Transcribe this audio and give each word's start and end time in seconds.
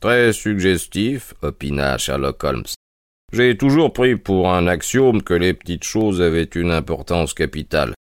Très 0.00 0.32
suggestif, 0.34 1.32
opina 1.40 1.96
Sherlock 1.96 2.44
Holmes. 2.44 2.66
J'ai 3.32 3.56
toujours 3.56 3.92
pris 3.92 4.16
pour 4.16 4.52
un 4.52 4.66
axiome 4.66 5.22
que 5.22 5.32
les 5.32 5.54
petites 5.54 5.84
choses 5.84 6.20
avaient 6.20 6.44
une 6.44 6.70
importance 6.70 7.32
capitale. 7.32 7.94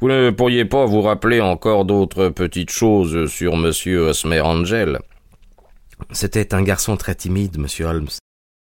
Vous 0.00 0.08
ne 0.08 0.30
pourriez 0.30 0.64
pas 0.64 0.86
vous 0.86 1.02
rappeler 1.02 1.40
encore 1.40 1.84
d'autres 1.84 2.30
petites 2.30 2.70
choses 2.70 3.30
sur 3.30 3.56
monsieur 3.56 4.08
Osmer 4.08 4.40
Angel 4.40 5.00
C'était 6.12 6.54
un 6.54 6.62
garçon 6.62 6.96
très 6.96 7.14
timide, 7.14 7.58
monsieur 7.58 7.86
Holmes. 7.86 8.08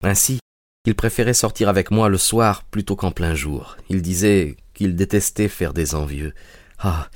Ainsi, 0.03 0.39
il 0.85 0.95
préférait 0.95 1.33
sortir 1.33 1.69
avec 1.69 1.91
moi 1.91 2.09
le 2.09 2.17
soir 2.17 2.63
plutôt 2.65 2.95
qu'en 2.95 3.11
plein 3.11 3.35
jour. 3.35 3.77
Il 3.89 4.01
disait 4.01 4.57
qu'il 4.73 4.95
détestait 4.95 5.47
faire 5.47 5.73
des 5.73 5.95
envieux. 5.95 6.33
Ah, 6.79 7.09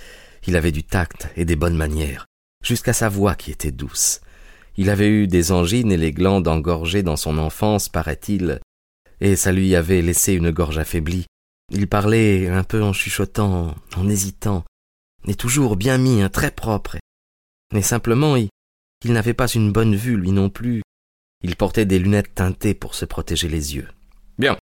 il 0.47 0.55
avait 0.55 0.71
du 0.71 0.83
tact 0.83 1.29
et 1.35 1.43
des 1.43 1.55
bonnes 1.55 1.77
manières, 1.77 2.27
jusqu'à 2.63 2.93
sa 2.93 3.09
voix 3.09 3.35
qui 3.35 3.51
était 3.51 3.71
douce. 3.71 4.21
Il 4.75 4.89
avait 4.89 5.09
eu 5.09 5.27
des 5.27 5.51
angines 5.51 5.91
et 5.91 5.97
les 5.97 6.11
glandes 6.11 6.47
engorgées 6.47 7.03
dans 7.03 7.17
son 7.17 7.37
enfance, 7.37 7.89
paraît-il, 7.89 8.59
et 9.21 9.35
ça 9.35 9.51
lui 9.51 9.75
avait 9.75 10.01
laissé 10.01 10.33
une 10.33 10.51
gorge 10.51 10.77
affaiblie. 10.77 11.25
Il 11.71 11.87
parlait 11.87 12.47
un 12.47 12.63
peu 12.63 12.81
en 12.81 12.91
chuchotant, 12.91 13.75
en 13.95 14.09
hésitant, 14.09 14.63
et 15.27 15.35
toujours 15.35 15.75
bien 15.75 15.97
mis, 15.97 16.21
un 16.21 16.29
très 16.29 16.51
propre. 16.51 16.97
Mais 17.71 17.81
simplement, 17.81 18.35
il, 18.35 18.49
il 19.05 19.13
n'avait 19.13 19.33
pas 19.33 19.47
une 19.47 19.71
bonne 19.71 19.95
vue, 19.95 20.17
lui 20.17 20.31
non 20.31 20.49
plus. 20.49 20.81
Il 21.43 21.55
portait 21.55 21.85
des 21.85 21.99
lunettes 21.99 22.35
teintées 22.35 22.73
pour 22.73 22.95
se 22.95 23.05
protéger 23.05 23.49
les 23.49 23.75
yeux. 23.75 23.87
Bien. 24.39 24.57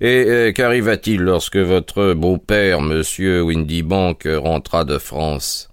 Et 0.00 0.24
euh, 0.26 0.52
qu'arriva-t-il 0.52 1.20
lorsque 1.20 1.56
votre 1.56 2.14
beau-père, 2.14 2.80
monsieur 2.80 3.42
Windybank, 3.42 4.26
rentra 4.26 4.84
de 4.84 4.98
France? 4.98 5.70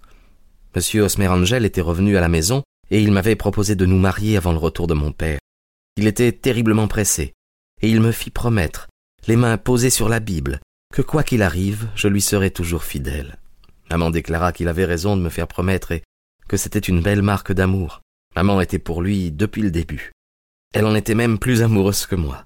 Monsieur 0.74 1.02
Osmerangel 1.02 1.64
était 1.64 1.80
revenu 1.80 2.16
à 2.16 2.20
la 2.20 2.28
maison 2.28 2.62
et 2.92 3.00
il 3.00 3.10
m'avait 3.10 3.36
proposé 3.36 3.74
de 3.74 3.86
nous 3.86 3.98
marier 3.98 4.36
avant 4.36 4.52
le 4.52 4.58
retour 4.58 4.86
de 4.86 4.92
mon 4.92 5.12
père. 5.12 5.38
Il 5.96 6.06
était 6.06 6.30
terriblement 6.30 6.88
pressé, 6.88 7.32
et 7.80 7.88
il 7.88 8.02
me 8.02 8.12
fit 8.12 8.30
promettre, 8.30 8.86
les 9.26 9.36
mains 9.36 9.56
posées 9.56 9.88
sur 9.88 10.10
la 10.10 10.20
Bible, 10.20 10.60
que 10.92 11.00
quoi 11.00 11.22
qu'il 11.22 11.42
arrive, 11.42 11.88
je 11.96 12.06
lui 12.06 12.20
serais 12.20 12.50
toujours 12.50 12.84
fidèle. 12.84 13.38
Maman 13.90 14.10
déclara 14.10 14.52
qu'il 14.52 14.68
avait 14.68 14.84
raison 14.84 15.16
de 15.16 15.22
me 15.22 15.30
faire 15.30 15.48
promettre 15.48 15.92
et 15.92 16.02
que 16.48 16.58
c'était 16.58 16.78
une 16.78 17.00
belle 17.00 17.22
marque 17.22 17.52
d'amour. 17.52 18.02
Maman 18.36 18.60
était 18.60 18.78
pour 18.78 19.00
lui 19.00 19.32
depuis 19.32 19.62
le 19.62 19.70
début. 19.70 20.12
Elle 20.74 20.84
en 20.84 20.94
était 20.94 21.14
même 21.14 21.38
plus 21.38 21.62
amoureuse 21.62 22.04
que 22.04 22.14
moi. 22.14 22.44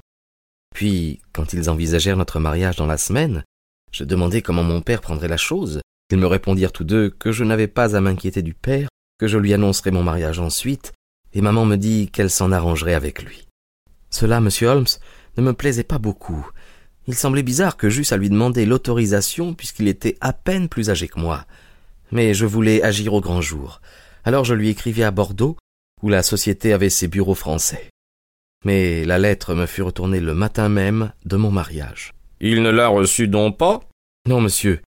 Puis, 0.76 1.20
quand 1.32 1.54
ils 1.54 1.68
envisagèrent 1.68 2.16
notre 2.16 2.38
mariage 2.38 2.76
dans 2.76 2.86
la 2.86 2.98
semaine, 2.98 3.42
je 3.90 4.04
demandai 4.04 4.42
comment 4.42 4.64
mon 4.64 4.80
père 4.80 5.00
prendrait 5.00 5.28
la 5.28 5.36
chose. 5.36 5.80
Ils 6.10 6.18
me 6.18 6.26
répondirent 6.26 6.72
tous 6.72 6.84
deux 6.84 7.10
que 7.10 7.32
je 7.32 7.42
n'avais 7.42 7.68
pas 7.68 7.96
à 7.96 8.00
m'inquiéter 8.00 8.42
du 8.42 8.54
père, 8.54 8.88
que 9.18 9.26
je 9.26 9.38
lui 9.38 9.54
annoncerai 9.54 9.90
mon 9.90 10.02
mariage 10.02 10.38
ensuite, 10.38 10.92
et 11.32 11.40
maman 11.40 11.64
me 11.64 11.76
dit 11.76 12.08
qu'elle 12.10 12.30
s'en 12.30 12.52
arrangerait 12.52 12.94
avec 12.94 13.22
lui. 13.22 13.46
Cela, 14.10 14.40
monsieur 14.40 14.68
Holmes, 14.68 14.86
ne 15.36 15.42
me 15.42 15.52
plaisait 15.52 15.84
pas 15.84 15.98
beaucoup. 15.98 16.48
Il 17.06 17.14
semblait 17.14 17.42
bizarre 17.42 17.76
que 17.76 17.88
j'eusse 17.88 18.12
à 18.12 18.16
lui 18.16 18.30
demander 18.30 18.66
l'autorisation 18.66 19.54
puisqu'il 19.54 19.88
était 19.88 20.16
à 20.20 20.32
peine 20.32 20.68
plus 20.68 20.90
âgé 20.90 21.08
que 21.08 21.20
moi. 21.20 21.44
Mais 22.10 22.34
je 22.34 22.46
voulais 22.46 22.82
agir 22.82 23.14
au 23.14 23.20
grand 23.20 23.40
jour. 23.40 23.80
Alors 24.24 24.44
je 24.44 24.54
lui 24.54 24.70
écrivis 24.70 25.04
à 25.04 25.10
Bordeaux, 25.10 25.56
où 26.02 26.08
la 26.08 26.22
société 26.22 26.72
avait 26.72 26.90
ses 26.90 27.08
bureaux 27.08 27.34
français. 27.34 27.90
Mais 28.64 29.04
la 29.04 29.18
lettre 29.18 29.54
me 29.54 29.66
fut 29.66 29.82
retournée 29.82 30.20
le 30.20 30.34
matin 30.34 30.68
même 30.68 31.12
de 31.24 31.36
mon 31.36 31.50
mariage. 31.50 32.12
Il 32.40 32.62
ne 32.62 32.70
l'a 32.70 32.88
reçue 32.88 33.28
donc 33.28 33.56
pas? 33.56 33.80
Non, 34.26 34.40
monsieur. 34.40 34.80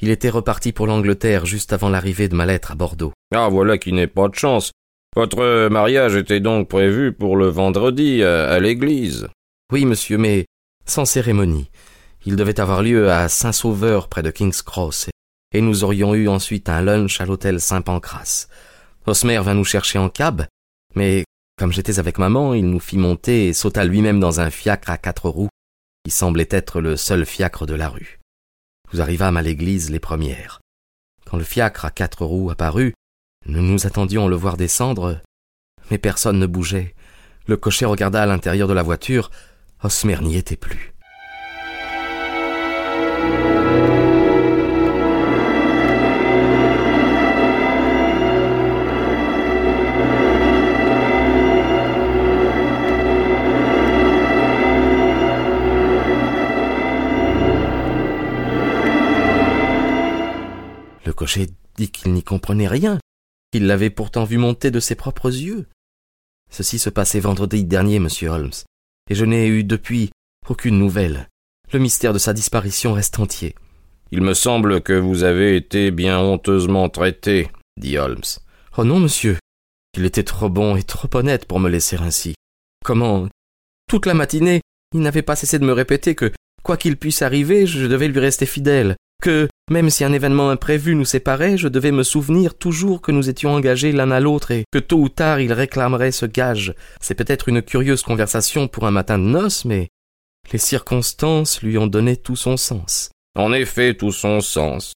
Il 0.00 0.10
était 0.10 0.30
reparti 0.30 0.72
pour 0.72 0.86
l'Angleterre 0.86 1.46
juste 1.46 1.72
avant 1.72 1.88
l'arrivée 1.88 2.28
de 2.28 2.34
ma 2.34 2.46
lettre 2.46 2.72
à 2.72 2.74
Bordeaux. 2.74 3.12
Ah, 3.34 3.48
voilà 3.48 3.78
qui 3.78 3.92
n'est 3.92 4.06
pas 4.06 4.28
de 4.28 4.34
chance. 4.34 4.72
Votre 5.16 5.68
mariage 5.68 6.14
était 6.14 6.40
donc 6.40 6.68
prévu 6.68 7.12
pour 7.12 7.36
le 7.36 7.48
vendredi 7.48 8.22
à, 8.22 8.58
l'église. 8.60 9.28
Oui, 9.72 9.84
monsieur, 9.84 10.18
mais 10.18 10.46
sans 10.84 11.04
cérémonie. 11.04 11.70
Il 12.24 12.36
devait 12.36 12.60
avoir 12.60 12.82
lieu 12.82 13.10
à 13.10 13.28
Saint-Sauveur, 13.28 14.08
près 14.08 14.22
de 14.22 14.30
King's 14.30 14.62
Cross, 14.62 15.08
et 15.52 15.60
nous 15.60 15.84
aurions 15.84 16.14
eu 16.14 16.28
ensuite 16.28 16.68
un 16.68 16.82
lunch 16.82 17.20
à 17.20 17.24
l'hôtel 17.24 17.60
Saint-Pancras. 17.60 18.48
Osmer 19.06 19.38
vint 19.38 19.54
nous 19.54 19.64
chercher 19.64 19.98
en 19.98 20.08
cab, 20.08 20.44
mais 20.94 21.24
comme 21.58 21.72
j'étais 21.72 21.98
avec 21.98 22.18
maman, 22.18 22.52
il 22.52 22.68
nous 22.68 22.80
fit 22.80 22.98
monter 22.98 23.48
et 23.48 23.52
sauta 23.54 23.84
lui-même 23.84 24.20
dans 24.20 24.40
un 24.40 24.50
fiacre 24.50 24.90
à 24.90 24.98
quatre 24.98 25.30
roues, 25.30 25.48
qui 26.04 26.10
semblait 26.10 26.48
être 26.50 26.80
le 26.80 26.96
seul 26.96 27.24
fiacre 27.24 27.64
de 27.64 27.74
la 27.74 27.88
rue. 27.88 28.20
Nous 28.92 29.00
arrivâmes 29.00 29.36
à 29.36 29.42
l'église 29.42 29.90
les 29.90 29.98
premières. 29.98 30.60
Quand 31.24 31.38
le 31.38 31.44
fiacre 31.44 31.86
à 31.86 31.90
quatre 31.90 32.24
roues 32.24 32.50
apparut, 32.50 32.94
nous 33.48 33.62
nous 33.62 33.86
attendions 33.86 34.26
à 34.26 34.28
le 34.28 34.36
voir 34.36 34.56
descendre, 34.56 35.20
mais 35.90 35.98
personne 35.98 36.38
ne 36.38 36.46
bougeait. 36.46 36.94
Le 37.46 37.56
cocher 37.56 37.86
regarda 37.86 38.22
à 38.22 38.26
l'intérieur 38.26 38.68
de 38.68 38.74
la 38.74 38.82
voiture. 38.82 39.30
Osmer 39.82 40.20
n'y 40.20 40.36
était 40.36 40.56
plus. 40.56 40.96
cocher 61.16 61.48
dit 61.76 61.90
qu'il 61.90 62.12
n'y 62.12 62.22
comprenait 62.22 62.68
rien, 62.68 62.98
qu'il 63.56 63.66
l'avait 63.66 63.88
pourtant 63.88 64.24
vu 64.24 64.36
monter 64.36 64.70
de 64.70 64.80
ses 64.80 64.96
propres 64.96 65.34
yeux. 65.34 65.64
Ceci 66.50 66.78
se 66.78 66.90
passait 66.90 67.20
vendredi 67.20 67.64
dernier, 67.64 68.00
monsieur 68.00 68.28
Holmes, 68.28 68.52
et 69.08 69.14
je 69.14 69.24
n'ai 69.24 69.46
eu 69.46 69.64
depuis 69.64 70.10
aucune 70.46 70.78
nouvelle. 70.78 71.30
Le 71.72 71.78
mystère 71.78 72.12
de 72.12 72.18
sa 72.18 72.34
disparition 72.34 72.92
reste 72.92 73.18
entier. 73.18 73.54
Il 74.10 74.20
me 74.20 74.34
semble 74.34 74.82
que 74.82 74.92
vous 74.92 75.22
avez 75.22 75.56
été 75.56 75.90
bien 75.90 76.18
honteusement 76.18 76.90
traité, 76.90 77.48
dit 77.78 77.96
Holmes. 77.96 78.28
Oh 78.76 78.84
non, 78.84 79.00
monsieur. 79.00 79.38
Il 79.96 80.04
était 80.04 80.22
trop 80.22 80.50
bon 80.50 80.76
et 80.76 80.82
trop 80.82 81.08
honnête 81.16 81.46
pour 81.46 81.58
me 81.58 81.70
laisser 81.70 81.96
ainsi. 81.96 82.34
Comment? 82.84 83.26
Toute 83.88 84.04
la 84.04 84.12
matinée, 84.12 84.60
il 84.92 85.00
n'avait 85.00 85.22
pas 85.22 85.34
cessé 85.34 85.58
de 85.58 85.64
me 85.64 85.72
répéter 85.72 86.14
que, 86.14 86.30
quoi 86.62 86.76
qu'il 86.76 86.98
puisse 86.98 87.22
arriver, 87.22 87.66
je 87.66 87.86
devais 87.86 88.08
lui 88.08 88.20
rester 88.20 88.44
fidèle, 88.44 88.96
que, 89.22 89.48
même 89.70 89.90
si 89.90 90.04
un 90.04 90.12
événement 90.12 90.50
imprévu 90.50 90.94
nous 90.94 91.04
séparait, 91.04 91.56
je 91.56 91.66
devais 91.68 91.90
me 91.90 92.04
souvenir 92.04 92.56
toujours 92.56 93.00
que 93.00 93.10
nous 93.10 93.28
étions 93.28 93.52
engagés 93.52 93.90
l'un 93.90 94.10
à 94.12 94.20
l'autre 94.20 94.52
et 94.52 94.64
que 94.70 94.78
tôt 94.78 94.98
ou 94.98 95.08
tard 95.08 95.40
il 95.40 95.52
réclamerait 95.52 96.12
ce 96.12 96.26
gage. 96.26 96.74
C'est 97.00 97.16
peut-être 97.16 97.48
une 97.48 97.62
curieuse 97.62 98.02
conversation 98.02 98.68
pour 98.68 98.86
un 98.86 98.92
matin 98.92 99.18
de 99.18 99.24
noces, 99.24 99.64
mais 99.64 99.88
les 100.52 100.58
circonstances 100.58 101.62
lui 101.62 101.78
ont 101.78 101.88
donné 101.88 102.16
tout 102.16 102.36
son 102.36 102.56
sens. 102.56 103.10
En 103.34 103.52
effet, 103.52 103.94
tout 103.94 104.12
son 104.12 104.40
sens. 104.40 104.92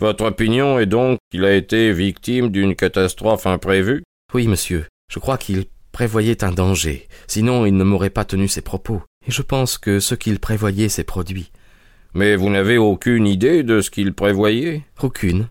Votre 0.00 0.24
opinion 0.24 0.78
est 0.78 0.86
donc 0.86 1.18
qu'il 1.30 1.44
a 1.44 1.54
été 1.54 1.92
victime 1.92 2.50
d'une 2.50 2.74
catastrophe 2.74 3.46
imprévue? 3.46 4.02
Oui, 4.34 4.48
monsieur. 4.48 4.86
Je 5.12 5.18
crois 5.18 5.38
qu'il 5.38 5.66
prévoyait 5.92 6.42
un 6.42 6.52
danger. 6.52 7.06
Sinon, 7.26 7.66
il 7.66 7.76
ne 7.76 7.84
m'aurait 7.84 8.10
pas 8.10 8.24
tenu 8.24 8.48
ses 8.48 8.62
propos. 8.62 9.02
Et 9.26 9.30
je 9.30 9.42
pense 9.42 9.78
que 9.78 10.00
ce 10.00 10.14
qu'il 10.14 10.40
prévoyait 10.40 10.88
s'est 10.88 11.04
produit. 11.04 11.52
Mais 12.14 12.36
vous 12.36 12.50
n'avez 12.50 12.78
aucune 12.78 13.26
idée 13.26 13.62
de 13.62 13.80
ce 13.80 13.90
qu'il 13.90 14.12
prévoyait? 14.12 14.82
Aucune. 15.02 15.48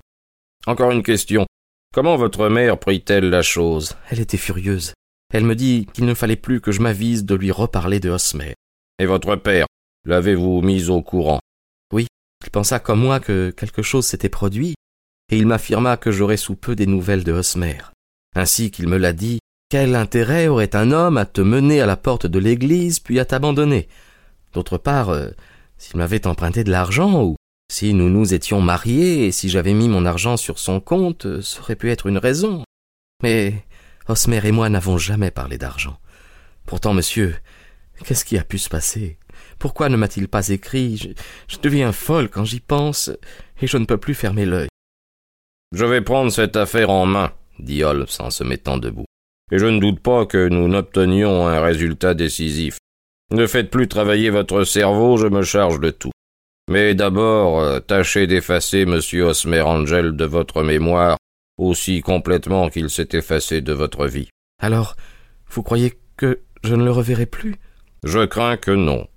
Encore 0.67 0.91
une 0.91 1.03
question. 1.03 1.45
Comment 1.93 2.17
votre 2.17 2.49
mère 2.49 2.77
prit-elle 2.77 3.29
la 3.29 3.41
chose? 3.41 3.95
Elle 4.09 4.19
était 4.19 4.37
furieuse. 4.37 4.93
Elle 5.33 5.45
me 5.45 5.55
dit 5.55 5.87
qu'il 5.93 6.05
ne 6.05 6.13
fallait 6.13 6.35
plus 6.35 6.59
que 6.59 6.71
je 6.71 6.81
m'avise 6.81 7.25
de 7.25 7.35
lui 7.35 7.51
reparler 7.51 7.99
de 7.99 8.09
Hosmer. 8.09 8.53
Et 8.99 9.05
votre 9.05 9.35
père 9.35 9.67
L'avez-vous 10.05 10.61
mis 10.61 10.89
au 10.89 11.01
courant? 11.01 11.39
Oui. 11.93 12.07
Il 12.43 12.51
pensa 12.51 12.79
comme 12.79 13.01
moi 13.01 13.19
que 13.19 13.51
quelque 13.51 13.81
chose 13.81 14.05
s'était 14.05 14.29
produit, 14.29 14.75
et 15.31 15.37
il 15.37 15.45
m'affirma 15.45 15.97
que 15.97 16.11
j'aurais 16.11 16.37
sous 16.37 16.55
peu 16.55 16.75
des 16.75 16.87
nouvelles 16.87 17.23
de 17.23 17.33
Hosmer. 17.33 17.77
Ainsi 18.35 18.71
qu'il 18.71 18.87
me 18.87 18.97
l'a 18.97 19.13
dit, 19.13 19.39
quel 19.69 19.95
intérêt 19.95 20.47
aurait 20.47 20.75
un 20.75 20.91
homme 20.91 21.17
à 21.17 21.25
te 21.25 21.41
mener 21.41 21.81
à 21.81 21.85
la 21.85 21.97
porte 21.97 22.25
de 22.25 22.39
l'église 22.39 22.99
puis 22.99 23.19
à 23.19 23.25
t'abandonner? 23.25 23.87
D'autre 24.53 24.77
part, 24.77 25.09
euh, 25.09 25.29
s'il 25.79 25.97
m'avait 25.97 26.27
emprunté 26.27 26.63
de 26.63 26.69
l'argent, 26.69 27.23
ou 27.23 27.35
si 27.71 27.93
nous 27.93 28.09
nous 28.09 28.33
étions 28.33 28.61
mariés 28.61 29.25
et 29.25 29.31
si 29.31 29.49
j'avais 29.49 29.73
mis 29.73 29.87
mon 29.87 30.05
argent 30.05 30.37
sur 30.37 30.59
son 30.59 30.79
compte, 30.79 31.41
ça 31.41 31.61
aurait 31.61 31.75
pu 31.75 31.89
être 31.89 32.07
une 32.07 32.17
raison. 32.17 32.63
Mais 33.23 33.65
Osmer 34.07 34.45
et 34.45 34.51
moi 34.51 34.69
n'avons 34.69 34.97
jamais 34.97 35.31
parlé 35.31 35.57
d'argent. 35.57 35.97
Pourtant, 36.65 36.93
monsieur, 36.93 37.35
qu'est-ce 38.03 38.25
qui 38.25 38.37
a 38.37 38.43
pu 38.43 38.57
se 38.57 38.69
passer? 38.69 39.17
Pourquoi 39.57 39.87
ne 39.89 39.97
m'a-t-il 39.97 40.27
pas 40.27 40.49
écrit? 40.49 41.15
Je, 41.47 41.57
deviens 41.59 41.91
folle 41.91 42.29
quand 42.29 42.43
j'y 42.43 42.59
pense, 42.59 43.11
et 43.61 43.67
je 43.67 43.77
ne 43.77 43.85
peux 43.85 43.97
plus 43.97 44.15
fermer 44.15 44.45
l'œil. 44.45 44.69
Je 45.71 45.85
vais 45.85 46.01
prendre 46.01 46.31
cette 46.31 46.55
affaire 46.55 46.89
en 46.89 47.05
main, 47.05 47.31
dit 47.59 47.83
Holmes 47.83 48.07
en 48.19 48.31
se 48.31 48.43
mettant 48.43 48.77
debout. 48.77 49.05
Et 49.51 49.59
je 49.59 49.65
ne 49.65 49.79
doute 49.79 49.99
pas 49.99 50.25
que 50.25 50.49
nous 50.49 50.67
n'obtenions 50.67 51.47
un 51.47 51.61
résultat 51.61 52.15
décisif. 52.15 52.78
Ne 53.31 53.45
faites 53.45 53.69
plus 53.69 53.87
travailler 53.87 54.29
votre 54.29 54.63
cerveau, 54.63 55.17
je 55.17 55.27
me 55.27 55.43
charge 55.43 55.79
de 55.79 55.91
tout. 55.91 56.11
Mais 56.69 56.95
d'abord, 56.95 57.59
euh, 57.59 57.79
tâchez 57.79 58.27
d'effacer 58.27 58.81
M. 58.81 58.99
Osmer 59.21 59.61
Angel 59.61 60.15
de 60.15 60.25
votre 60.25 60.63
mémoire 60.63 61.17
aussi 61.57 62.01
complètement 62.01 62.69
qu'il 62.69 62.89
s'est 62.89 63.09
effacé 63.13 63.61
de 63.61 63.73
votre 63.73 64.07
vie. 64.07 64.29
Alors, 64.61 64.95
vous 65.47 65.61
croyez 65.61 65.93
que 66.17 66.39
je 66.63 66.75
ne 66.75 66.83
le 66.83 66.91
reverrai 66.91 67.25
plus? 67.25 67.55
Je 68.03 68.25
crains 68.25 68.57
que 68.57 68.71
non. 68.71 69.07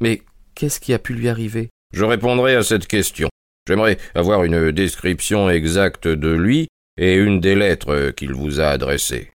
Mais 0.00 0.22
qu'est-ce 0.54 0.80
qui 0.80 0.92
a 0.92 0.98
pu 0.98 1.14
lui 1.14 1.28
arriver? 1.28 1.70
Je 1.92 2.04
répondrai 2.04 2.56
à 2.56 2.62
cette 2.62 2.86
question. 2.86 3.28
J'aimerais 3.68 3.98
avoir 4.14 4.44
une 4.44 4.72
description 4.72 5.48
exacte 5.48 6.08
de 6.08 6.30
lui 6.30 6.68
et 6.98 7.14
une 7.14 7.40
des 7.40 7.54
lettres 7.54 8.10
qu'il 8.10 8.34
vous 8.34 8.60
a 8.60 8.66
adressées. 8.66 9.30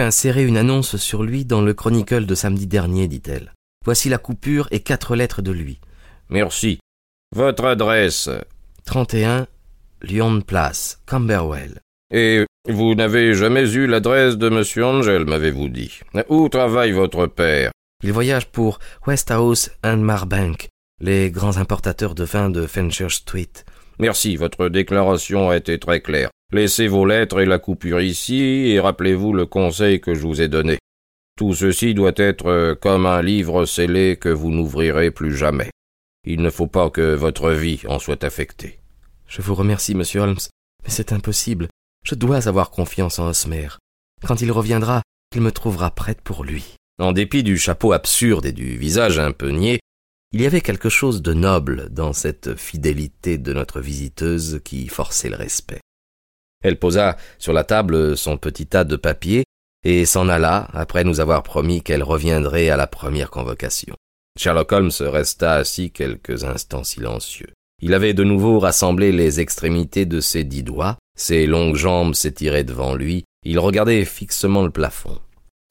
Fait 0.00 0.06
insérer 0.06 0.44
une 0.44 0.56
annonce 0.56 0.96
sur 0.96 1.22
lui 1.22 1.44
dans 1.44 1.60
le 1.60 1.74
Chronicle 1.74 2.24
de 2.24 2.34
samedi 2.34 2.66
dernier, 2.66 3.06
dit-elle. 3.06 3.52
Voici 3.84 4.08
la 4.08 4.16
coupure 4.16 4.66
et 4.70 4.80
quatre 4.80 5.14
lettres 5.14 5.42
de 5.42 5.52
lui. 5.52 5.78
Merci. 6.30 6.78
Votre 7.36 7.66
adresse 7.66 8.30
31 8.86 9.46
Lyon 10.00 10.40
Place, 10.40 11.02
Camberwell. 11.04 11.80
Et 12.14 12.46
vous 12.66 12.94
n'avez 12.94 13.34
jamais 13.34 13.70
eu 13.74 13.86
l'adresse 13.86 14.38
de 14.38 14.46
M. 14.46 14.84
Angel, 14.84 15.26
m'avez-vous 15.26 15.68
dit. 15.68 16.00
Où 16.30 16.48
travaille 16.48 16.92
votre 16.92 17.26
père? 17.26 17.70
Il 18.02 18.12
voyage 18.12 18.46
pour 18.46 18.78
Westhouse 19.06 19.70
and 19.84 19.98
Marbank, 19.98 20.68
les 21.00 21.30
grands 21.30 21.58
importateurs 21.58 22.14
de 22.14 22.24
vin 22.24 22.48
de 22.48 22.66
Fenchurch 22.66 23.16
Street. 23.16 23.52
Merci, 23.98 24.36
votre 24.36 24.70
déclaration 24.70 25.50
a 25.50 25.58
été 25.58 25.78
très 25.78 26.00
claire. 26.00 26.30
Laissez 26.52 26.88
vos 26.88 27.06
lettres 27.06 27.40
et 27.40 27.46
la 27.46 27.60
coupure 27.60 28.00
ici, 28.00 28.40
et 28.40 28.80
rappelez-vous 28.80 29.32
le 29.32 29.46
conseil 29.46 30.00
que 30.00 30.14
je 30.14 30.26
vous 30.26 30.40
ai 30.40 30.48
donné. 30.48 30.78
Tout 31.36 31.54
ceci 31.54 31.94
doit 31.94 32.12
être 32.16 32.46
euh, 32.46 32.74
comme 32.74 33.06
un 33.06 33.22
livre 33.22 33.66
scellé 33.66 34.16
que 34.16 34.28
vous 34.28 34.50
n'ouvrirez 34.50 35.12
plus 35.12 35.36
jamais. 35.36 35.70
Il 36.26 36.42
ne 36.42 36.50
faut 36.50 36.66
pas 36.66 36.90
que 36.90 37.14
votre 37.14 37.52
vie 37.52 37.82
en 37.88 37.98
soit 37.98 38.24
affectée. 38.24 38.80
Je 39.28 39.42
vous 39.42 39.54
remercie, 39.54 39.94
monsieur 39.94 40.22
Holmes, 40.22 40.40
mais 40.82 40.90
c'est 40.90 41.12
impossible. 41.12 41.68
Je 42.04 42.16
dois 42.16 42.48
avoir 42.48 42.70
confiance 42.70 43.20
en 43.20 43.28
Osmer. 43.28 43.68
Quand 44.26 44.40
il 44.40 44.50
reviendra, 44.50 45.02
il 45.34 45.42
me 45.42 45.52
trouvera 45.52 45.92
prête 45.92 46.20
pour 46.20 46.42
lui. 46.42 46.74
En 46.98 47.12
dépit 47.12 47.44
du 47.44 47.56
chapeau 47.58 47.92
absurde 47.92 48.44
et 48.44 48.52
du 48.52 48.76
visage 48.76 49.20
un 49.20 49.32
peu 49.32 49.50
niais, 49.50 49.78
il 50.32 50.42
y 50.42 50.46
avait 50.46 50.60
quelque 50.60 50.88
chose 50.88 51.22
de 51.22 51.32
noble 51.32 51.88
dans 51.90 52.12
cette 52.12 52.56
fidélité 52.56 53.38
de 53.38 53.52
notre 53.52 53.80
visiteuse 53.80 54.60
qui 54.64 54.88
forçait 54.88 55.30
le 55.30 55.36
respect. 55.36 55.80
Elle 56.62 56.78
posa 56.78 57.16
sur 57.38 57.52
la 57.52 57.64
table 57.64 58.16
son 58.16 58.36
petit 58.36 58.66
tas 58.66 58.84
de 58.84 58.96
papiers 58.96 59.44
et 59.84 60.04
s'en 60.04 60.28
alla 60.28 60.68
après 60.72 61.04
nous 61.04 61.20
avoir 61.20 61.42
promis 61.42 61.82
qu'elle 61.82 62.02
reviendrait 62.02 62.68
à 62.68 62.76
la 62.76 62.86
première 62.86 63.30
convocation. 63.30 63.94
Sherlock 64.38 64.72
Holmes 64.72 64.90
resta 65.00 65.54
assis 65.54 65.90
quelques 65.90 66.44
instants 66.44 66.84
silencieux. 66.84 67.50
Il 67.82 67.94
avait 67.94 68.14
de 68.14 68.24
nouveau 68.24 68.58
rassemblé 68.58 69.10
les 69.10 69.40
extrémités 69.40 70.04
de 70.04 70.20
ses 70.20 70.44
dix 70.44 70.62
doigts, 70.62 70.98
ses 71.16 71.46
longues 71.46 71.76
jambes 71.76 72.14
s'étiraient 72.14 72.64
devant 72.64 72.94
lui, 72.94 73.24
il 73.44 73.58
regardait 73.58 74.04
fixement 74.04 74.62
le 74.62 74.70
plafond. 74.70 75.18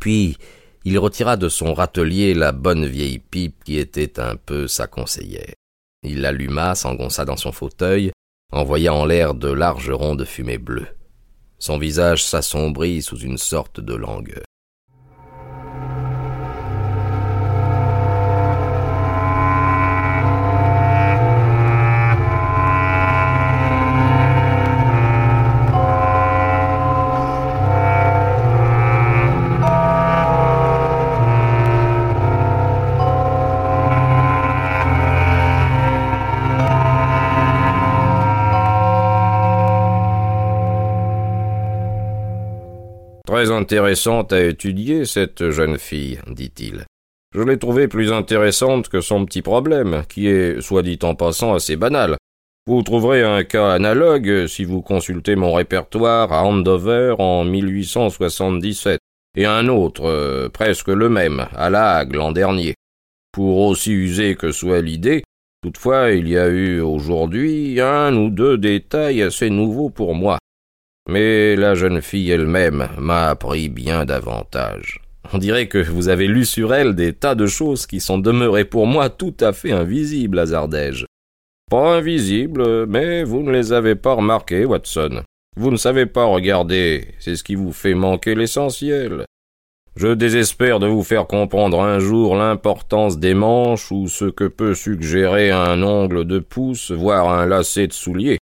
Puis 0.01 0.38
il 0.85 0.97
retira 0.97 1.38
de 1.38 1.50
son 1.50 1.74
râtelier 1.74 2.33
la 2.33 2.51
bonne 2.51 2.85
vieille 2.85 3.19
pipe 3.19 3.63
qui 3.63 3.77
était 3.77 4.19
un 4.19 4.35
peu 4.35 4.68
sa 4.68 4.88
conseillère. 4.88 5.53
Il 6.03 6.21
l'alluma, 6.21 6.74
s'engonça 6.75 7.25
dans 7.25 7.38
son 7.38 7.51
fauteuil, 7.51 8.12
envoya 8.51 8.94
en 8.94 9.06
l'air 9.06 9.34
de 9.34 9.50
larges 9.50 9.92
ronds 9.92 10.16
de 10.16 10.25
fumée 10.25 10.57
bleue. 10.57 10.88
Son 11.60 11.78
visage 11.78 12.24
s'assombrit 12.24 13.01
sous 13.01 13.19
une 13.19 13.38
sorte 13.38 13.80
de 13.80 13.94
langueur. 13.94 14.49
Intéressante 43.69 44.33
à 44.33 44.44
étudier, 44.44 45.06
cette 45.06 45.51
jeune 45.51 45.77
fille, 45.77 46.19
dit-il. 46.25 46.86
Je 47.36 47.42
l'ai 47.44 47.60
trouvée 47.60 47.88
plus 47.88 48.12
intéressante 48.12 48.89
que 48.89 49.00
son 49.00 49.25
petit 49.25 49.44
problème, 49.44 50.01
qui 50.10 50.27
est, 50.27 50.60
soit 50.60 50.81
dit 50.81 50.98
en 51.04 51.13
passant, 51.13 51.54
assez 51.54 51.75
banal. 51.75 52.18
Vous 52.66 52.81
trouverez 52.81 53.21
un 53.21 53.44
cas 53.44 53.69
analogue 53.69 54.48
si 54.48 54.63
vous 54.63 54.81
consultez 54.81 55.36
mon 55.36 55.54
répertoire 55.54 56.33
à 56.33 56.45
Andover 56.45 57.13
en 57.19 57.44
1877, 57.44 58.98
et 59.38 59.45
un 59.45 59.68
autre, 59.68 60.06
euh, 60.06 60.50
presque 60.50 60.88
le 60.88 61.07
même, 61.07 61.45
à 61.56 61.69
La 61.69 62.04
l'an 62.12 62.31
dernier. 62.31 62.73
Pour 63.31 63.59
aussi 63.59 63.92
usé 63.92 64.33
que 64.33 64.52
soit 64.52 64.81
l'idée, 64.81 65.21
toutefois 65.61 66.09
il 66.09 66.28
y 66.28 66.40
a 66.40 66.47
eu 66.47 66.81
aujourd'hui 66.81 67.80
un 67.80 68.16
ou 68.16 68.31
deux 68.31 68.57
détails 68.57 69.21
assez 69.21 69.52
nouveaux 69.52 69.92
pour 69.92 70.16
moi. 70.16 70.40
Mais 71.09 71.56
la 71.56 71.73
jeune 71.73 72.04
fille 72.04 72.30
elle-même 72.30 72.87
m'a 72.99 73.30
appris 73.30 73.68
bien 73.68 74.06
davantage. 74.06 75.01
On 75.33 75.39
dirait 75.39 75.68
que 75.68 75.80
vous 75.80 76.07
avez 76.07 76.28
lu 76.28 76.45
sur 76.45 76.71
elle 76.71 76.94
des 76.94 77.13
tas 77.13 77.33
de 77.33 77.47
choses 77.47 77.87
qui 77.87 77.99
sont 77.99 78.19
demeurées 78.19 78.66
pour 78.66 78.85
moi 78.85 79.09
tout 79.09 79.33
à 79.39 79.51
fait 79.51 79.71
invisibles, 79.71 80.37
hasardai-je. 80.37 81.06
Pas 81.71 81.95
invisibles, 81.95 82.85
mais 82.85 83.23
vous 83.23 83.42
ne 83.42 83.51
les 83.51 83.73
avez 83.73 83.95
pas 83.95 84.13
remarquées, 84.13 84.66
Watson. 84.66 85.23
Vous 85.57 85.71
ne 85.71 85.78
savez 85.78 86.06
pas 86.06 86.25
regarder, 86.25 87.07
c'est 87.18 87.35
ce 87.35 87.44
qui 87.44 87.56
vous 87.56 87.73
fait 87.73 87.95
manquer 87.95 88.35
l'essentiel. 88.35 89.25
Je 89.95 90.09
désespère 90.09 90.80
de 90.80 90.85
vous 90.85 91.04
faire 91.04 91.25
comprendre 91.25 91.81
un 91.81 91.97
jour 91.97 92.35
l'importance 92.35 93.18
des 93.18 93.33
manches 93.33 93.92
ou 93.92 94.07
ce 94.07 94.25
que 94.25 94.45
peut 94.45 94.75
suggérer 94.75 95.49
un 95.49 95.81
ongle 95.81 96.25
de 96.25 96.37
pouce, 96.37 96.92
voire 96.92 97.30
un 97.30 97.47
lacet 97.47 97.87
de 97.87 97.94
soulier. 97.94 98.37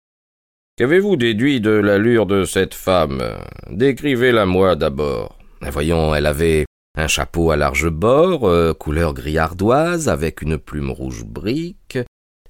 Qu'avez-vous 0.82 1.14
déduit 1.14 1.60
de 1.60 1.70
l'allure 1.70 2.26
de 2.26 2.42
cette 2.42 2.74
femme? 2.74 3.22
Décrivez-la 3.70 4.46
moi 4.46 4.74
d'abord. 4.74 5.38
Voyons, 5.60 6.12
elle 6.12 6.26
avait 6.26 6.64
un 6.98 7.06
chapeau 7.06 7.52
à 7.52 7.56
large 7.56 7.88
bord, 7.88 8.48
euh, 8.48 8.74
couleur 8.74 9.14
gris 9.14 9.38
ardoise, 9.38 10.08
avec 10.08 10.42
une 10.42 10.58
plume 10.58 10.90
rouge 10.90 11.22
brique. 11.24 12.00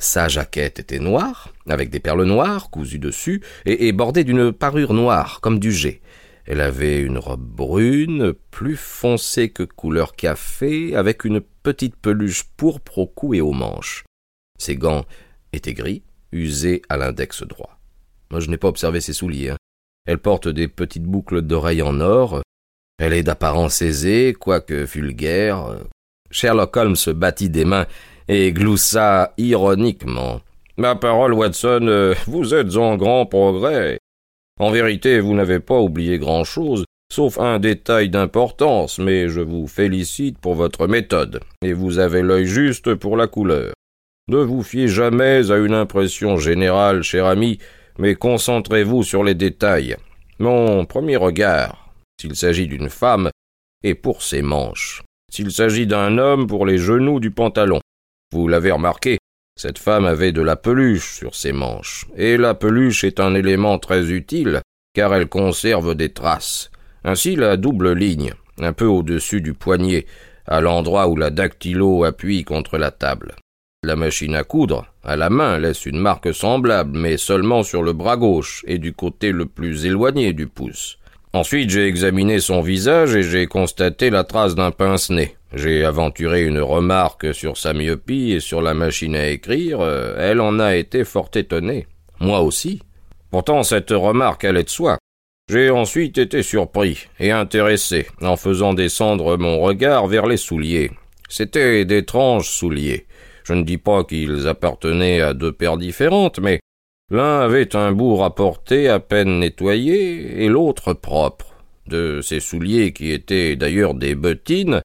Sa 0.00 0.28
jaquette 0.28 0.78
était 0.78 0.98
noire, 0.98 1.52
avec 1.68 1.90
des 1.90 2.00
perles 2.00 2.24
noires 2.24 2.70
cousues 2.70 2.98
dessus, 2.98 3.42
et, 3.66 3.86
et 3.86 3.92
bordée 3.92 4.24
d'une 4.24 4.50
parure 4.50 4.94
noire, 4.94 5.40
comme 5.42 5.58
du 5.58 5.70
jet. 5.70 6.00
Elle 6.46 6.62
avait 6.62 7.02
une 7.02 7.18
robe 7.18 7.44
brune, 7.44 8.32
plus 8.50 8.76
foncée 8.76 9.50
que 9.50 9.62
couleur 9.62 10.16
café, 10.16 10.96
avec 10.96 11.26
une 11.26 11.42
petite 11.62 11.96
peluche 11.96 12.44
pourpre 12.56 12.96
au 12.96 13.06
cou 13.06 13.34
et 13.34 13.42
aux 13.42 13.52
manches. 13.52 14.04
Ses 14.58 14.76
gants 14.76 15.04
étaient 15.52 15.74
gris, 15.74 16.02
usés 16.32 16.80
à 16.88 16.96
l'index 16.96 17.42
droit. 17.42 17.81
Je 18.40 18.50
n'ai 18.50 18.56
pas 18.56 18.68
observé 18.68 19.00
ses 19.00 19.12
souliers. 19.12 19.50
Hein. 19.50 19.56
Elle 20.06 20.18
porte 20.18 20.48
des 20.48 20.68
petites 20.68 21.04
boucles 21.04 21.42
d'oreilles 21.42 21.82
en 21.82 22.00
or. 22.00 22.42
Elle 22.98 23.12
est 23.12 23.22
d'apparence 23.22 23.82
aisée, 23.82 24.34
quoique 24.38 24.84
vulgaire. 24.84 25.78
Sherlock 26.30 26.76
Holmes 26.76 26.96
se 26.96 27.10
battit 27.10 27.50
des 27.50 27.64
mains 27.64 27.86
et 28.28 28.52
gloussa 28.52 29.32
ironiquement. 29.36 30.40
Ma 30.76 30.96
parole, 30.96 31.34
Watson, 31.34 31.86
euh, 31.86 32.14
vous 32.26 32.54
êtes 32.54 32.76
en 32.76 32.96
grand 32.96 33.26
progrès. 33.26 33.98
En 34.58 34.70
vérité, 34.70 35.20
vous 35.20 35.34
n'avez 35.34 35.60
pas 35.60 35.78
oublié 35.78 36.18
grand-chose, 36.18 36.84
sauf 37.12 37.38
un 37.38 37.58
détail 37.58 38.08
d'importance, 38.08 38.98
mais 38.98 39.28
je 39.28 39.40
vous 39.40 39.66
félicite 39.66 40.38
pour 40.38 40.54
votre 40.54 40.86
méthode, 40.86 41.40
et 41.62 41.72
vous 41.72 41.98
avez 41.98 42.22
l'œil 42.22 42.46
juste 42.46 42.94
pour 42.94 43.16
la 43.16 43.26
couleur. 43.26 43.74
Ne 44.28 44.38
vous 44.38 44.62
fiez 44.62 44.88
jamais 44.88 45.50
à 45.50 45.58
une 45.58 45.74
impression 45.74 46.36
générale, 46.36 47.02
cher 47.02 47.26
ami, 47.26 47.58
mais 47.98 48.14
concentrez-vous 48.14 49.02
sur 49.02 49.24
les 49.24 49.34
détails. 49.34 49.96
Mon 50.38 50.84
premier 50.86 51.16
regard, 51.16 51.92
s'il 52.20 52.36
s'agit 52.36 52.66
d'une 52.66 52.88
femme, 52.88 53.30
est 53.82 53.94
pour 53.94 54.22
ses 54.22 54.42
manches. 54.42 55.02
S'il 55.30 55.50
s'agit 55.50 55.86
d'un 55.86 56.18
homme, 56.18 56.46
pour 56.46 56.66
les 56.66 56.78
genoux 56.78 57.20
du 57.20 57.30
pantalon. 57.30 57.80
Vous 58.32 58.48
l'avez 58.48 58.70
remarqué, 58.70 59.18
cette 59.58 59.78
femme 59.78 60.06
avait 60.06 60.32
de 60.32 60.42
la 60.42 60.56
peluche 60.56 61.14
sur 61.16 61.34
ses 61.34 61.52
manches, 61.52 62.06
et 62.16 62.36
la 62.36 62.54
peluche 62.54 63.04
est 63.04 63.20
un 63.20 63.34
élément 63.34 63.78
très 63.78 64.10
utile, 64.10 64.62
car 64.94 65.14
elle 65.14 65.28
conserve 65.28 65.94
des 65.94 66.12
traces. 66.12 66.70
Ainsi 67.04 67.36
la 67.36 67.56
double 67.56 67.92
ligne, 67.92 68.32
un 68.58 68.72
peu 68.72 68.86
au-dessus 68.86 69.40
du 69.40 69.54
poignet, 69.54 70.06
à 70.46 70.60
l'endroit 70.60 71.08
où 71.08 71.16
la 71.16 71.30
dactylo 71.30 72.04
appuie 72.04 72.44
contre 72.44 72.78
la 72.78 72.90
table. 72.90 73.34
La 73.84 73.96
machine 73.96 74.36
à 74.36 74.44
coudre, 74.44 74.86
à 75.02 75.16
la 75.16 75.28
main, 75.28 75.58
laisse 75.58 75.86
une 75.86 75.98
marque 75.98 76.32
semblable, 76.32 76.96
mais 76.96 77.16
seulement 77.16 77.64
sur 77.64 77.82
le 77.82 77.92
bras 77.92 78.16
gauche 78.16 78.64
et 78.68 78.78
du 78.78 78.92
côté 78.92 79.32
le 79.32 79.44
plus 79.44 79.86
éloigné 79.86 80.32
du 80.32 80.46
pouce. 80.46 80.98
Ensuite, 81.32 81.70
j'ai 81.70 81.88
examiné 81.88 82.38
son 82.38 82.60
visage 82.60 83.16
et 83.16 83.24
j'ai 83.24 83.46
constaté 83.46 84.08
la 84.08 84.22
trace 84.22 84.54
d'un 84.54 84.70
pince-nez. 84.70 85.34
J'ai 85.52 85.84
aventuré 85.84 86.44
une 86.44 86.60
remarque 86.60 87.34
sur 87.34 87.56
sa 87.56 87.72
myopie 87.72 88.30
et 88.30 88.38
sur 88.38 88.62
la 88.62 88.72
machine 88.72 89.16
à 89.16 89.26
écrire. 89.26 89.80
Euh, 89.80 90.14
elle 90.16 90.40
en 90.40 90.60
a 90.60 90.76
été 90.76 91.02
fort 91.02 91.30
étonnée. 91.34 91.88
Moi 92.20 92.40
aussi. 92.40 92.82
Pourtant, 93.32 93.64
cette 93.64 93.90
remarque 93.90 94.44
allait 94.44 94.62
de 94.62 94.68
soi. 94.68 94.96
J'ai 95.50 95.70
ensuite 95.70 96.18
été 96.18 96.44
surpris 96.44 97.08
et 97.18 97.32
intéressé 97.32 98.06
en 98.20 98.36
faisant 98.36 98.74
descendre 98.74 99.36
mon 99.38 99.58
regard 99.58 100.06
vers 100.06 100.26
les 100.26 100.36
souliers. 100.36 100.92
C'étaient 101.28 101.84
d'étranges 101.84 102.48
souliers. 102.48 103.06
Je 103.44 103.54
ne 103.54 103.62
dis 103.62 103.78
pas 103.78 104.04
qu'ils 104.04 104.46
appartenaient 104.46 105.20
à 105.20 105.34
deux 105.34 105.52
paires 105.52 105.76
différentes, 105.76 106.38
mais 106.38 106.60
l'un 107.10 107.40
avait 107.40 107.74
un 107.76 107.92
bout 107.92 108.16
rapporté 108.16 108.88
à 108.88 109.00
peine 109.00 109.40
nettoyé 109.40 110.44
et 110.44 110.48
l'autre 110.48 110.92
propre. 110.92 111.54
De 111.86 112.20
ces 112.22 112.40
souliers 112.40 112.92
qui 112.92 113.10
étaient 113.10 113.56
d'ailleurs 113.56 113.94
des 113.94 114.14
bottines, 114.14 114.80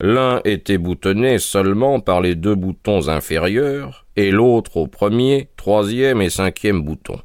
l'un 0.00 0.40
était 0.44 0.78
boutonné 0.78 1.38
seulement 1.38 2.00
par 2.00 2.20
les 2.20 2.34
deux 2.34 2.54
boutons 2.54 3.08
inférieurs 3.08 4.06
et 4.14 4.30
l'autre 4.30 4.76
au 4.76 4.86
premier, 4.86 5.48
troisième 5.56 6.22
et 6.22 6.30
cinquième 6.30 6.82
bouton. 6.82 7.18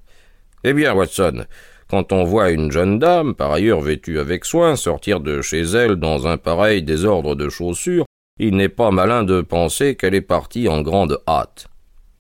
Eh 0.64 0.74
bien, 0.74 0.94
Watson, 0.94 1.46
quand 1.88 2.14
on 2.14 2.24
voit 2.24 2.52
une 2.52 2.72
jeune 2.72 3.00
dame, 3.00 3.36
par 3.36 3.52
ailleurs 3.52 3.82
vêtue 3.82 4.20
avec 4.20 4.46
soin, 4.46 4.76
sortir 4.76 5.20
de 5.20 5.42
chez 5.42 5.62
elle 5.62 5.98
dans 5.98 6.26
un 6.26 6.38
pareil 6.38 6.84
désordre 6.84 7.36
de 7.36 7.50
chaussures, 7.50 8.06
il 8.40 8.56
n'est 8.56 8.70
pas 8.70 8.92
malin 8.92 9.24
de 9.24 9.42
penser 9.42 9.96
qu'elle 9.96 10.16
est 10.16 10.22
partie 10.22 10.68
en 10.68 10.82
grande 10.82 11.22
hâte. 11.28 11.68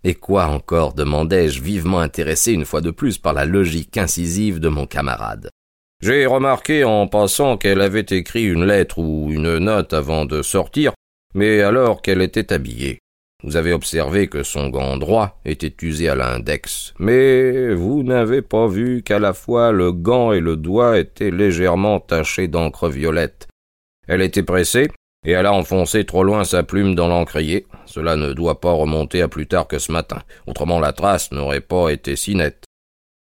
Et 0.03 0.15
quoi 0.15 0.47
encore 0.47 0.93
demandai-je, 0.93 1.61
vivement 1.61 1.99
intéressé 1.99 2.53
une 2.53 2.65
fois 2.65 2.81
de 2.81 2.91
plus 2.91 3.17
par 3.17 3.33
la 3.33 3.45
logique 3.45 3.97
incisive 3.97 4.59
de 4.59 4.69
mon 4.69 4.87
camarade. 4.87 5.49
J'ai 6.01 6.25
remarqué 6.25 6.83
en 6.83 7.07
passant 7.07 7.57
qu'elle 7.57 7.81
avait 7.81 8.05
écrit 8.09 8.45
une 8.45 8.65
lettre 8.65 8.97
ou 8.97 9.27
une 9.29 9.59
note 9.59 9.93
avant 9.93 10.25
de 10.25 10.41
sortir, 10.41 10.93
mais 11.35 11.61
alors 11.61 12.01
qu'elle 12.01 12.21
était 12.21 12.51
habillée. 12.51 12.97
Vous 13.43 13.55
avez 13.55 13.73
observé 13.73 14.27
que 14.27 14.43
son 14.43 14.69
gant 14.69 14.97
droit 14.97 15.39
était 15.45 15.73
usé 15.81 16.09
à 16.09 16.15
l'index, 16.15 16.93
mais 16.99 17.73
vous 17.73 18.03
n'avez 18.03 18.41
pas 18.41 18.67
vu 18.67 19.01
qu'à 19.03 19.17
la 19.17 19.33
fois 19.33 19.71
le 19.71 19.91
gant 19.91 20.31
et 20.31 20.39
le 20.39 20.57
doigt 20.57 20.99
étaient 20.99 21.31
légèrement 21.31 21.99
tachés 21.99 22.47
d'encre 22.47 22.89
violette. 22.89 23.47
Elle 24.07 24.21
était 24.21 24.43
pressée, 24.43 24.89
et 25.25 25.31
elle 25.31 25.45
a 25.45 25.53
enfoncé 25.53 26.05
trop 26.05 26.23
loin 26.23 26.43
sa 26.43 26.63
plume 26.63 26.95
dans 26.95 27.07
l'encrier. 27.07 27.67
Cela 27.85 28.15
ne 28.15 28.33
doit 28.33 28.59
pas 28.59 28.71
remonter 28.71 29.21
à 29.21 29.27
plus 29.27 29.47
tard 29.47 29.67
que 29.67 29.79
ce 29.79 29.91
matin, 29.91 30.21
autrement 30.47 30.79
la 30.79 30.93
trace 30.93 31.31
n'aurait 31.31 31.61
pas 31.61 31.89
été 31.89 32.15
si 32.15 32.35
nette. 32.35 32.65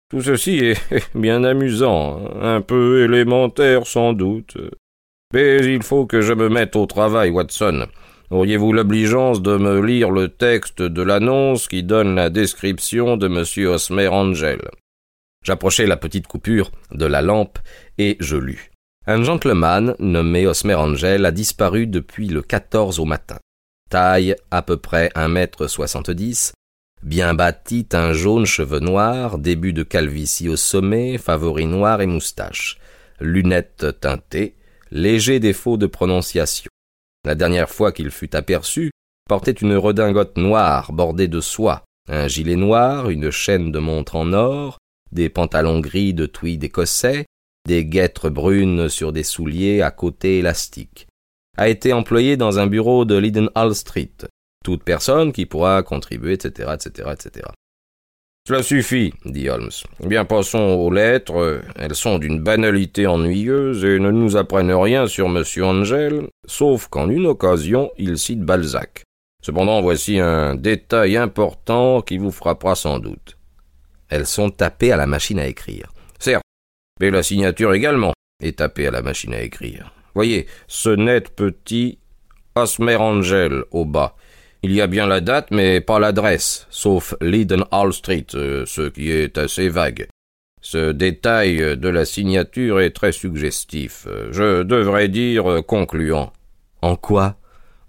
Tout 0.09 0.21
ceci 0.21 0.57
est 0.59 0.79
bien 1.15 1.43
amusant, 1.43 2.21
un 2.41 2.61
peu 2.61 3.03
élémentaire 3.03 3.87
sans 3.87 4.13
doute. 4.13 4.57
Mais 5.33 5.57
il 5.57 5.83
faut 5.83 6.05
que 6.05 6.21
je 6.21 6.33
me 6.33 6.49
mette 6.49 6.75
au 6.75 6.85
travail, 6.85 7.31
Watson. 7.31 7.87
Auriez-vous 8.31 8.73
l'obligeance 8.73 9.41
de 9.41 9.57
me 9.57 9.85
lire 9.85 10.11
le 10.11 10.29
texte 10.29 10.81
de 10.81 11.01
l'annonce 11.01 11.67
qui 11.67 11.83
donne 11.83 12.15
la 12.15 12.29
description 12.29 13.17
de 13.17 13.27
M. 13.27 13.67
Osmer 13.67 14.07
Angel? 14.07 14.61
J'approchai 15.43 15.85
la 15.85 15.97
petite 15.97 16.27
coupure 16.27 16.71
de 16.91 17.05
la 17.05 17.21
lampe 17.21 17.59
et 17.97 18.17
je 18.19 18.35
lus. 18.35 18.71
Un 19.07 19.21
gentleman 19.21 19.95
nommé 19.99 20.47
Osmer 20.47 20.73
Angel 20.73 21.25
a 21.25 21.31
disparu 21.31 21.85
depuis 21.85 22.27
le 22.27 22.41
14 22.41 22.99
au 22.99 23.05
matin. 23.05 23.37
Taille 23.91 24.35
à 24.49 24.63
peu 24.63 24.77
près 24.77 25.11
un 25.13 25.27
mètre 25.27 25.67
soixante-dix, 25.67 26.53
bien 27.03 27.35
bâti, 27.35 27.87
un 27.93 28.13
jaune, 28.13 28.47
cheveux 28.47 28.79
noirs, 28.79 29.37
début 29.37 29.73
de 29.73 29.83
calvitie 29.83 30.49
au 30.49 30.55
sommet, 30.55 31.19
favoris 31.19 31.67
noirs 31.67 32.01
et 32.01 32.07
moustache, 32.07 32.79
lunettes 33.19 33.99
teintées, 34.01 34.55
léger 34.89 35.39
défaut 35.39 35.77
de 35.77 35.85
prononciation. 35.85 36.69
La 37.25 37.35
dernière 37.35 37.69
fois 37.69 37.91
qu'il 37.91 38.09
fut 38.09 38.35
aperçu, 38.35 38.89
portait 39.29 39.51
une 39.51 39.75
redingote 39.75 40.35
noire 40.35 40.91
bordée 40.93 41.27
de 41.27 41.41
soie, 41.41 41.83
un 42.09 42.27
gilet 42.27 42.55
noir, 42.55 43.11
une 43.11 43.29
chaîne 43.29 43.71
de 43.71 43.77
montre 43.77 44.15
en 44.15 44.33
or, 44.33 44.79
des 45.11 45.29
pantalons 45.29 45.79
gris 45.79 46.15
de 46.15 46.25
tweed 46.25 46.63
écossais, 46.63 47.25
des 47.65 47.85
guêtres 47.85 48.29
brunes 48.29 48.89
sur 48.89 49.11
des 49.11 49.23
souliers 49.23 49.81
à 49.81 49.91
côté 49.91 50.39
élastiques. 50.39 51.07
A 51.57 51.69
été 51.69 51.93
employé 51.93 52.37
dans 52.37 52.59
un 52.59 52.67
bureau 52.67 53.05
de 53.05 53.49
Hall 53.55 53.75
Street. 53.75 54.11
Toute 54.63 54.83
personne 54.83 55.31
qui 55.31 55.45
pourra 55.45 55.83
contribuer, 55.83 56.33
etc., 56.33 56.73
etc., 56.73 57.09
etc. 57.13 57.45
Cela 58.47 58.61
suffit, 58.61 59.11
dit 59.25 59.49
Holmes. 59.49 59.71
Bien, 60.05 60.23
passons 60.23 60.59
aux 60.59 60.91
lettres. 60.91 61.61
Elles 61.77 61.95
sont 61.95 62.19
d'une 62.19 62.43
banalité 62.43 63.07
ennuyeuse 63.07 63.83
et 63.83 63.97
ne 63.97 64.11
nous 64.11 64.37
apprennent 64.37 64.71
rien 64.71 65.07
sur 65.07 65.27
M. 65.27 65.43
Angel, 65.63 66.27
sauf 66.45 66.87
qu'en 66.87 67.09
une 67.09 67.25
occasion, 67.25 67.91
il 67.97 68.19
cite 68.19 68.41
Balzac. 68.41 69.03
Cependant, 69.41 69.81
voici 69.81 70.19
un 70.19 70.53
détail 70.53 71.17
important 71.17 72.01
qui 72.01 72.19
vous 72.19 72.31
frappera 72.31 72.75
sans 72.75 72.99
doute. 72.99 73.37
Elles 74.09 74.27
sont 74.27 74.51
tapées 74.51 74.91
à 74.91 74.97
la 74.97 75.07
machine 75.07 75.39
à 75.39 75.47
écrire. 75.47 75.91
Mais 77.01 77.11
la 77.11 77.23
signature 77.23 77.73
également 77.73 78.13
est 78.41 78.59
tapée 78.59 78.87
à 78.87 78.91
la 78.91 79.01
machine 79.01 79.33
à 79.33 79.41
écrire. 79.41 79.91
Voyez, 80.13 80.47
ce 80.67 80.89
net 80.89 81.35
petit 81.35 81.99
Osmer 82.55 82.95
Angel 82.95 83.65
au 83.71 83.83
bas. 83.83 84.15
Il 84.63 84.71
y 84.71 84.79
a 84.79 84.87
bien 84.87 85.05
la 85.05 85.19
date, 85.19 85.51
mais 85.51 85.81
pas 85.81 85.99
l'adresse, 85.99 86.67
sauf 86.69 87.13
Hall 87.21 87.93
Street, 87.93 88.27
euh, 88.35 88.65
ce 88.65 88.87
qui 88.87 89.11
est 89.11 89.37
assez 89.37 89.67
vague. 89.67 90.07
Ce 90.61 90.93
détail 90.93 91.77
de 91.77 91.89
la 91.89 92.05
signature 92.05 92.79
est 92.79 92.91
très 92.91 93.11
suggestif, 93.11 94.07
je 94.31 94.63
devrais 94.63 95.09
dire 95.09 95.63
concluant. 95.67 96.31
En 96.81 96.95
quoi? 96.95 97.35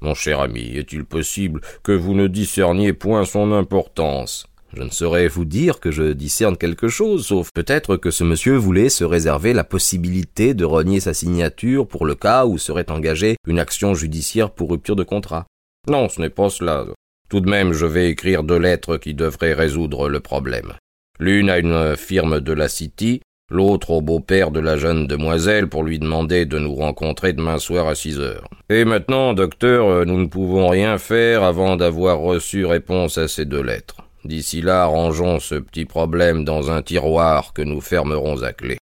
Mon 0.01 0.15
cher 0.15 0.41
ami, 0.41 0.77
est-il 0.77 1.05
possible 1.05 1.61
que 1.85 1.93
vous 1.93 2.15
ne 2.15 2.27
discerniez 2.27 2.93
point 2.93 3.25
son 3.25 3.53
importance? 3.53 4.47
Je 4.77 4.83
ne 4.83 4.91
saurais 4.91 5.29
vous 5.29 5.47
dire 5.47 5.81
que 5.81 5.91
je 5.91 6.13
discerne 6.13 6.59
quelque 6.59 6.89
chose, 6.89 7.27
sauf 7.27 7.51
peut-être 7.51 7.97
que 7.97 8.11
ce 8.11 8.25
monsieur 8.25 8.57
voulait 8.57 8.91
se 8.91 9.05
réserver 9.05 9.55
la 9.55 9.65
possibilité 9.65 10.53
de 10.53 10.67
renier 10.67 11.01
sa 11.01 11.15
signature 11.15 11.89
pour 11.89 12.05
le 12.05 12.15
cas 12.15 12.45
où 12.45 12.59
serait 12.59 12.91
engagée 12.91 13.37
une 13.47 13.59
action 13.59 13.95
judiciaire 13.95 14.51
pour 14.51 14.71
rupture 14.71 14.95
de 14.95 15.03
contrat. 15.03 15.47
Non, 15.89 16.11
ce 16.11 16.21
n'est 16.21 16.29
pas 16.29 16.51
cela. 16.51 16.85
Tout 17.31 17.41
de 17.41 17.49
même, 17.49 17.73
je 17.73 17.87
vais 17.87 18.11
écrire 18.11 18.43
deux 18.43 18.59
lettres 18.59 18.99
qui 18.99 19.15
devraient 19.15 19.55
résoudre 19.55 20.11
le 20.11 20.21
problème. 20.21 20.75
L'une 21.19 21.49
à 21.49 21.59
une 21.59 21.97
firme 21.97 22.41
de 22.41 22.53
la 22.53 22.69
City, 22.69 23.23
l'autre 23.51 23.93
au 23.93 24.03
beau-père 24.03 24.51
de 24.51 24.61
la 24.61 24.77
jeune 24.77 25.07
demoiselle 25.07 25.69
pour 25.69 25.85
lui 25.85 25.99
demander 25.99 26.45
de 26.45 26.59
nous 26.59 26.75
rencontrer 26.75 27.33
demain 27.33 27.59
soir 27.59 27.89
à 27.89 27.95
six 27.95 28.21
heures. 28.21 28.51
Et 28.69 28.85
maintenant, 28.85 29.33
docteur, 29.33 30.05
nous 30.05 30.21
ne 30.21 30.27
pouvons 30.27 30.69
rien 30.69 30.99
faire 30.99 31.45
avant 31.45 31.77
d'avoir 31.77 32.19
reçu 32.19 32.67
réponse 32.67 33.17
à 33.17 33.27
ces 33.27 33.47
deux 33.47 33.63
lettres. 33.63 34.06
D'ici 34.27 34.61
là, 34.61 34.87
rangeons 34.87 35.39
ce 35.39 35.55
petit 35.55 35.85
problème 35.85 36.45
dans 36.45 36.73
un 36.73 36.83
tiroir 36.83 37.53
que 37.53 37.63
nous 37.63 37.81
fermerons 37.81 38.43
à 38.43 38.53
clé. 38.53 38.77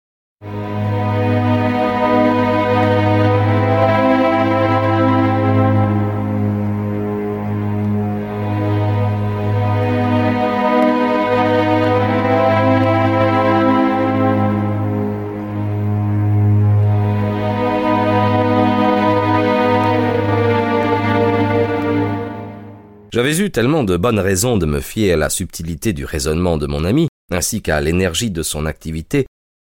J'avais 23.11 23.39
eu 23.39 23.51
tellement 23.51 23.83
de 23.83 23.97
bonnes 23.97 24.19
raisons 24.19 24.57
de 24.57 24.65
me 24.65 24.79
fier 24.79 25.11
à 25.11 25.17
la 25.17 25.29
subtilité 25.29 25.91
du 25.91 26.05
raisonnement 26.05 26.57
de 26.57 26.65
mon 26.65 26.85
ami, 26.85 27.09
ainsi 27.29 27.61
qu'à 27.61 27.81
l'énergie 27.81 28.31
de 28.31 28.41
son 28.41 28.65
activité, 28.65 29.25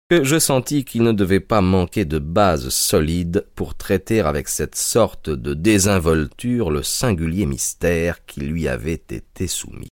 que 0.08 0.24
je 0.24 0.38
sentis 0.38 0.86
qu'il 0.86 1.02
ne 1.02 1.12
devait 1.12 1.40
pas 1.40 1.60
manquer 1.60 2.06
de 2.06 2.18
base 2.18 2.70
solide 2.70 3.46
pour 3.54 3.74
traiter 3.74 4.20
avec 4.20 4.48
cette 4.48 4.76
sorte 4.76 5.28
de 5.28 5.52
désinvolture 5.52 6.70
le 6.70 6.82
singulier 6.82 7.44
mystère 7.44 8.24
qui 8.24 8.40
lui 8.40 8.66
avait 8.66 8.92
été 8.94 9.46
soumis. 9.46 9.88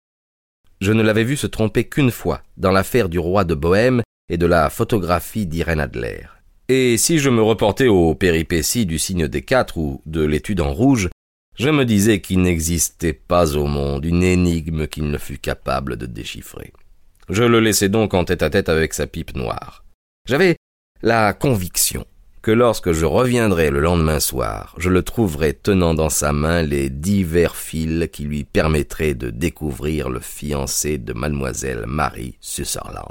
Je 0.80 0.92
ne 0.92 1.02
l'avais 1.02 1.24
vu 1.24 1.36
se 1.36 1.46
tromper 1.46 1.84
qu'une 1.84 2.10
fois, 2.10 2.42
dans 2.56 2.72
l'affaire 2.72 3.08
du 3.08 3.20
roi 3.20 3.44
de 3.44 3.54
Bohême 3.54 4.02
et 4.28 4.38
de 4.38 4.46
la 4.46 4.70
photographie 4.70 5.46
d'Irène 5.46 5.80
Adler. 5.80 6.22
Et 6.68 6.96
si 6.96 7.20
je 7.20 7.30
me 7.30 7.42
reportais 7.42 7.86
aux 7.86 8.16
péripéties 8.16 8.86
du 8.86 8.98
signe 8.98 9.28
des 9.28 9.42
quatre 9.42 9.78
ou 9.78 10.02
de 10.04 10.24
l'étude 10.24 10.60
en 10.60 10.72
rouge, 10.72 11.08
je 11.58 11.70
me 11.70 11.84
disais 11.84 12.20
qu'il 12.20 12.42
n'existait 12.42 13.12
pas 13.12 13.56
au 13.56 13.66
monde 13.66 14.04
une 14.04 14.22
énigme 14.22 14.86
qu'il 14.86 15.10
ne 15.10 15.18
fût 15.18 15.38
capable 15.38 15.96
de 15.96 16.06
déchiffrer. 16.06 16.72
Je 17.28 17.42
le 17.42 17.60
laissai 17.60 17.88
donc 17.88 18.14
en 18.14 18.24
tête 18.24 18.42
à 18.42 18.50
tête 18.50 18.68
avec 18.68 18.94
sa 18.94 19.06
pipe 19.06 19.34
noire. 19.34 19.84
J'avais 20.28 20.56
la 21.02 21.32
conviction 21.32 22.04
que 22.42 22.50
lorsque 22.52 22.92
je 22.92 23.04
reviendrais 23.04 23.70
le 23.70 23.80
lendemain 23.80 24.20
soir, 24.20 24.74
je 24.78 24.90
le 24.90 25.02
trouverais 25.02 25.52
tenant 25.52 25.94
dans 25.94 26.10
sa 26.10 26.32
main 26.32 26.62
les 26.62 26.90
divers 26.90 27.56
fils 27.56 28.08
qui 28.12 28.22
lui 28.22 28.44
permettraient 28.44 29.14
de 29.14 29.30
découvrir 29.30 30.08
le 30.10 30.20
fiancé 30.20 30.98
de 30.98 31.12
mademoiselle 31.12 31.84
Marie 31.86 32.36
Sutherland. 32.40 33.10